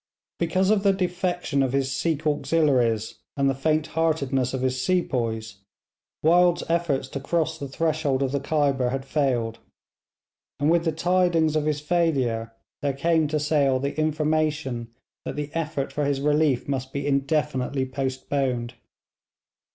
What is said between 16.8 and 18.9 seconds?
be indefinitely postponed.